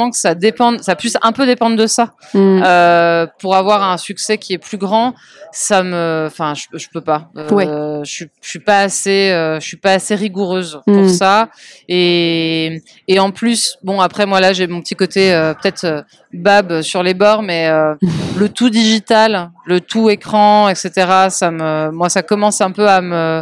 que 0.09 0.17
ça 0.17 0.35
dépend, 0.35 0.77
ça 0.79 0.95
puisse 0.95 1.17
un 1.21 1.31
peu 1.31 1.45
dépendre 1.45 1.75
de 1.75 1.87
ça 1.87 2.13
Mm. 2.33 2.61
euh, 2.65 3.27
pour 3.39 3.55
avoir 3.55 3.83
un 3.89 3.97
succès 3.97 4.37
qui 4.37 4.53
est 4.53 4.57
plus 4.57 4.77
grand. 4.77 5.13
Ça 5.51 5.81
me, 5.83 6.25
enfin, 6.27 6.53
je, 6.53 6.65
je 6.77 6.87
peux 6.93 7.01
pas. 7.01 7.29
Euh, 7.37 7.49
Ouais. 7.49 7.65
Je 8.05 8.11
suis, 8.11 8.25
je 8.41 8.49
suis 8.49 8.59
pas 8.59 8.81
assez, 8.81 9.31
euh, 9.31 9.59
je 9.59 9.65
suis 9.65 9.77
pas 9.77 9.93
assez 9.93 10.13
rigoureuse 10.15 10.79
pour 10.85 10.93
Mm. 11.03 11.09
ça. 11.09 11.49
Et 11.87 12.81
et 13.07 13.19
en 13.19 13.31
plus, 13.31 13.77
bon, 13.83 14.01
après 14.01 14.25
moi 14.25 14.39
là, 14.39 14.53
j'ai 14.53 14.67
mon 14.67 14.81
petit 14.81 14.95
côté 14.95 15.31
peut-être 15.61 16.05
bab 16.33 16.81
sur 16.81 17.01
les 17.03 17.13
bords, 17.13 17.41
mais 17.43 17.69
le 18.37 18.49
tout 18.49 18.69
digital, 18.69 19.51
le 19.65 19.79
tout 19.81 20.09
écran, 20.09 20.69
etc. 20.69 20.91
Ça 21.29 21.51
me, 21.51 21.91
moi, 21.91 22.09
ça 22.09 22.21
commence 22.23 22.61
un 22.61 22.71
peu 22.71 22.87
à 22.87 23.01
me, 23.01 23.41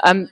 à, 0.00 0.14
me- 0.14 0.26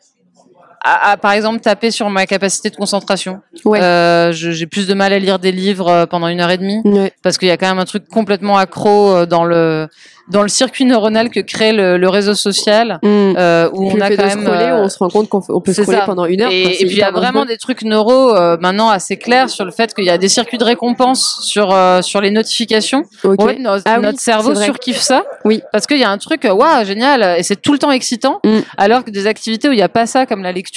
à- 0.85 1.13
à, 1.13 1.17
par 1.17 1.33
exemple 1.33 1.61
taper 1.61 1.91
sur 1.91 2.09
ma 2.11 2.27
capacité 2.27 2.71
de 2.71 2.77
concentration. 2.77 3.41
Ouais. 3.65 3.81
Euh, 3.81 4.33
j'ai 4.33 4.67
plus 4.67 4.87
de 4.87 4.95
mal 4.95 5.13
à 5.13 5.19
lire 5.19 5.39
des 5.39 5.53
livres 5.53 5.89
euh, 5.89 6.07
pendant 6.07 6.29
une 6.29 6.41
heure 6.41 6.51
et 6.51 6.59
demie 6.59 6.81
Ouais. 6.85 7.13
parce 7.23 7.39
qu'il 7.39 7.49
y 7.49 7.53
a 7.53 7.57
quand 7.57 7.69
même 7.69 7.79
un 7.79 7.85
truc 7.85 8.09
complètement 8.09 8.57
accro 8.59 9.15
euh, 9.15 9.27
dans 9.27 9.45
le 9.45 9.89
dans 10.29 10.43
le 10.43 10.49
circuit 10.49 10.85
neuronal 10.85 11.31
que 11.31 11.41
crée 11.41 11.73
le, 11.73 11.99
le 11.99 12.09
réseau 12.09 12.35
social 12.35 13.01
Mm. 13.03 13.09
euh, 13.37 13.69
où 13.73 13.89
Puis 13.89 13.99
on 13.99 14.05
a 14.05 14.09
quand 14.11 14.25
même 14.25 14.41
scroller, 14.43 14.65
euh, 14.67 14.85
on 14.85 14.89
se 14.89 14.99
rend 14.99 15.09
compte 15.09 15.29
qu'on 15.29 15.41
peut 15.61 15.73
scroller 15.73 15.99
ça. 15.99 16.05
pendant 16.07 16.25
une 16.27 16.43
heure. 16.43 16.51
et, 16.51 16.63
quoi. 16.63 16.71
et 16.71 16.75
C'est 16.75 16.85
puis 16.87 16.95
il 16.95 16.99
y 16.99 17.03
a 17.03 17.11
vraiment 17.11 17.45
des 17.45 17.59
trucs 17.59 17.83
neuro 17.83 18.35
euh, 18.35 18.57
maintenant 18.61 18.89
assez 18.89 19.17
clairs 19.17 19.51
sur 19.51 19.65
le 19.65 19.73
fait 19.73 19.93
qu'il 19.95 20.05
y 20.05 20.11
a 20.11 20.19
des 20.19 20.29
circuits 20.29 20.59
de 20.59 20.65
récompense 20.65 21.41
sur 21.43 21.73
euh, 21.73 22.03
sur 22.03 22.21
les 22.21 22.31
notifications. 22.31 23.03
Ok. 23.25 23.41
En 23.43 23.47
fait, 23.49 23.59
no- 23.59 23.71
Ah 23.85 23.97
oui, 23.97 24.03
notre 24.05 24.21
cerveau 24.21 24.55
surkiffe 24.55 25.01
ça. 25.01 25.25
Oui. 25.45 25.61
Parce 25.73 25.87
qu'il 25.87 25.99
y 25.99 26.05
a 26.05 26.11
un 26.11 26.19
truc, 26.19 26.45
waouh, 26.51 26.85
génial, 26.85 27.37
et 27.39 27.43
c'est 27.43 27.61
tout 27.61 27.73
le 27.73 27.79
temps 27.79 27.91
excitant. 27.91 28.41
Mm. 28.45 28.59
Alors 28.79 29.05
que 29.05 29.11
des 29.11 29.27
activités 29.27 29.69
où 29.69 29.73
il 29.73 29.77
n'y 29.77 29.83
a 29.83 29.89
pas 29.89 30.07
ça, 30.07 30.25
comme 30.27 30.43
la 30.43 30.53
lecture, 30.53 30.72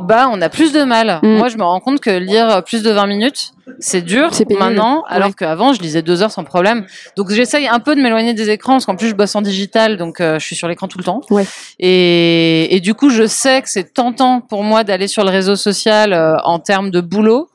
bah, 0.00 0.28
on 0.30 0.40
a 0.40 0.48
plus 0.48 0.72
de 0.72 0.82
mal. 0.82 1.20
Mm. 1.22 1.36
Moi, 1.38 1.48
je 1.48 1.56
me 1.56 1.62
rends 1.64 1.80
compte 1.80 2.00
que 2.00 2.10
lire 2.10 2.62
plus 2.64 2.82
de 2.82 2.90
20 2.90 3.06
minutes, 3.06 3.52
c'est 3.80 4.02
dur 4.02 4.30
maintenant, 4.58 5.04
alors 5.08 5.28
Ouais. 5.28 5.34
qu'avant, 5.36 5.72
je 5.72 5.80
lisais 5.80 6.02
deux 6.02 6.22
heures 6.22 6.30
sans 6.30 6.44
problème. 6.44 6.86
Donc, 7.16 7.30
j'essaye 7.30 7.66
un 7.68 7.80
peu 7.80 7.94
de 7.94 8.00
m'éloigner 8.00 8.34
des 8.34 8.50
écrans, 8.50 8.74
parce 8.74 8.86
qu'en 8.86 8.96
plus, 8.96 9.08
je 9.08 9.14
bosse 9.14 9.34
en 9.36 9.42
digital, 9.42 9.96
donc 9.96 10.20
euh, 10.20 10.38
je 10.38 10.44
suis 10.44 10.56
sur 10.56 10.68
l'écran 10.68 10.88
tout 10.88 10.98
le 10.98 11.04
temps. 11.04 11.20
Ouais. 11.30 11.46
Et, 11.78 12.74
et 12.76 12.80
du 12.80 12.94
coup, 12.94 13.10
je 13.10 13.26
sais 13.26 13.62
que 13.62 13.68
c'est 13.68 13.92
tentant 13.94 14.40
pour 14.40 14.62
moi 14.62 14.84
d'aller 14.84 15.06
sur 15.08 15.24
le 15.24 15.30
réseau 15.30 15.56
social 15.56 16.12
euh, 16.12 16.36
en 16.44 16.58
termes 16.58 16.90
de 16.90 17.00
boulot. 17.00 17.48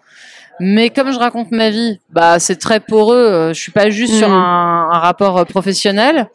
Mais 0.59 0.91
comme 0.91 1.11
je 1.11 1.17
raconte 1.17 1.49
ma 1.51 1.71
vie, 1.71 1.99
bah 2.11 2.37
c'est 2.39 2.57
très 2.57 2.79
poreux. 2.79 3.15
euh, 3.17 3.53
Je 3.55 3.59
suis 3.59 3.71
pas 3.71 3.89
juste 3.89 4.13
sur 4.13 4.29
Mm. 4.29 4.33
un, 4.33 4.89
un 4.93 4.99
rapport 4.99 5.43
professionnel 5.47 6.27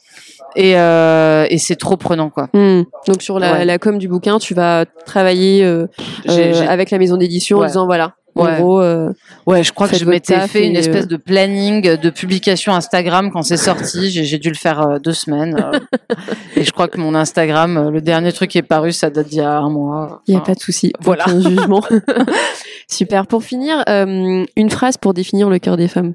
et, 0.57 0.77
euh, 0.79 1.47
et 1.51 1.59
c'est 1.59 1.77
trop 1.77 1.97
prenant 1.97 2.31
quoi. 2.31 2.49
Mm. 2.55 2.83
Donc 3.07 3.23
sur 3.23 3.39
la, 3.39 3.53
Ouais. 3.53 3.65
la 3.65 3.79
com 3.79 3.99
du 3.99 4.09
bouquin, 4.09 4.39
tu 4.39 4.55
vas 4.55 4.85
travailler 5.07 5.65
euh, 5.65 5.87
J'ai- 6.27 6.51
euh, 6.51 6.53
j'ai- 6.55 6.67
avec 6.69 6.91
la 6.91 6.99
maison 6.99 7.17
d'édition 7.17 7.59
en 7.59 7.67
disant 7.67 7.87
voilà, 7.87 8.15
en 8.35 8.45
Ouais. 8.45 8.57
gros, 8.59 8.81
euh, 8.81 9.11
Ouais, 9.47 9.63
je 9.65 9.73
crois 9.73 9.89
que 9.89 9.97
je 9.97 10.05
m'étais 10.05 10.39
fait 10.49 10.67
une 10.67 10.77
espèce 10.77 11.07
de 11.09 11.17
planning 11.17 11.97
de 11.97 12.11
publication 12.11 12.73
Instagram 12.73 13.31
quand 13.33 13.43
c'est 13.43 13.57
sorti. 13.57 14.11
J'ai 14.11 14.25
j'ai 14.25 14.39
dû 14.39 14.49
le 14.49 14.55
faire 14.55 14.81
euh, 14.81 14.99
deux 14.99 15.13
semaines. 15.13 15.57
euh, 15.59 15.79
et 16.57 16.65
je 16.65 16.71
crois 16.73 16.87
que 16.89 16.99
mon 16.99 17.15
Instagram, 17.15 17.77
euh, 17.77 17.91
le 17.91 18.01
dernier 18.01 18.33
truc 18.33 18.51
qui 18.51 18.59
est 18.59 18.63
paru, 18.63 18.93
ça 18.93 19.11
date 19.11 19.29
d'il 19.29 19.39
y 19.39 19.41
a 19.41 19.59
un 19.59 19.71
mois. 19.71 20.23
il 20.27 20.33
n'y 20.33 20.37
a 20.37 20.41
Enfin, 20.43 20.53
pas 20.53 20.55
de 20.55 20.61
souci, 20.61 20.93
voilà. 21.01 21.25
aucun 21.27 21.41
jugement. 21.41 21.83
Super. 22.91 23.27
Pour 23.27 23.43
finir, 23.43 23.83
euh, 23.89 24.45
une 24.57 24.71
phrase 24.71 24.97
pour 24.97 25.15
définir 25.15 25.49
le 25.51 25.59
cœur 25.59 25.77
des 25.77 25.89
femmes. 25.89 26.15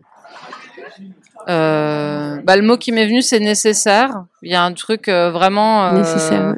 Euh, 1.50 2.38
bah, 2.44 2.56
le 2.56 2.62
mot 2.62 2.78
qui 2.78 2.92
m'est 2.92 3.06
venu, 3.06 3.22
c'est 3.22 3.40
nécessaire. 3.40 4.24
Il 4.42 4.52
y 4.52 4.56
a 4.56 4.64
un 4.64 4.74
truc 4.74 5.08
euh, 5.08 5.32
vraiment 5.32 5.86
euh, 5.88 5.92
Nécessaire. 6.00 6.56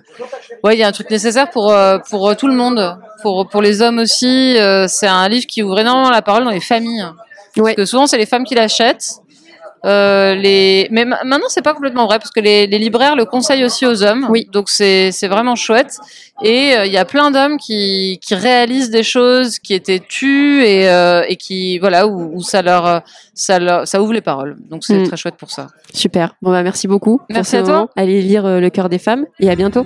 Ouais, 0.64 0.76
il 0.76 0.80
y 0.80 0.84
a 0.84 0.88
un 0.88 0.92
truc 0.92 1.10
nécessaire 1.10 1.50
pour 1.50 1.72
euh, 1.72 2.00
pour 2.10 2.30
euh, 2.30 2.36
tout 2.36 2.48
le 2.48 2.56
monde, 2.56 2.98
pour 3.22 3.48
pour 3.48 3.62
les 3.62 3.82
hommes 3.82 4.00
aussi. 4.00 4.58
c'est 4.88 5.08
un 5.08 5.28
livre 5.30 5.46
qui 5.48 5.64
ouvre 5.64 5.80
énormément 5.80 6.10
la 6.10 6.22
parole 6.22 6.44
dans 6.44 6.52
les 6.52 6.60
familles. 6.62 7.06
Ouais. 7.58 7.64
Parce 7.64 7.76
que 7.76 7.86
souvent 7.86 8.08
c'est 8.08 8.18
les 8.18 8.26
femmes 8.26 8.44
qui 8.44 8.56
l'achètent. 8.56 9.22
Euh, 9.86 10.34
les... 10.36 10.88
Mais 10.92 11.06
ma- 11.06 11.24
maintenant 11.24 11.46
c'est 11.50 11.62
pas 11.62 11.74
complètement 11.74 12.06
vrai 12.08 12.18
parce 12.18 12.32
que 12.32 12.40
les, 12.40 12.66
les 12.66 12.80
libraires 12.80 13.16
le 13.16 13.26
conseillent 13.26 13.64
aussi 13.66 13.86
aux 13.86 14.04
hommes. 14.04 14.26
Oui. 14.30 14.48
Donc 14.52 14.70
c'est 14.70 15.12
vraiment 15.28 15.56
chouette. 15.56 16.00
Et 16.44 16.76
euh, 16.76 16.86
il 16.86 16.92
y 16.92 16.98
a 16.98 17.06
plein 17.06 17.32
d'hommes 17.32 17.58
qui 17.58 18.20
qui 18.22 18.36
réalisent 18.36 18.90
des 18.90 19.04
choses 19.04 19.60
qui 19.60 19.74
étaient 19.74 20.02
tues 20.02 20.64
et 20.66 20.90
euh, 20.90 21.24
et 21.30 21.36
qui 21.38 21.78
voilà 21.80 22.08
où, 22.08 22.32
où 22.36 22.42
ça 22.42 22.62
leur 22.62 22.86
euh, 22.88 23.00
ça 23.34 23.60
leur 23.60 23.88
ça 23.88 24.02
ouvre 24.02 24.14
les 24.14 24.22
paroles. 24.22 24.58
Donc 24.70 24.84
c'est 24.84 24.98
Mm. 24.98 25.08
très 25.08 25.18
chouette 25.18 25.36
pour 25.38 25.52
ça. 25.52 25.68
Super. 25.94 26.36
Bon 26.42 26.52
bah 26.52 26.64
merci 26.64 26.88
beaucoup. 26.88 27.22
Merci 27.30 27.58
à 27.58 27.64
toi. 27.64 27.88
Allez 27.96 28.22
lire 28.22 28.46
euh, 28.46 28.60
le 28.60 28.70
cœur 28.70 28.90
des 28.90 29.00
femmes 29.00 29.26
et 29.40 29.50
à 29.50 29.56
bientôt. 29.56 29.86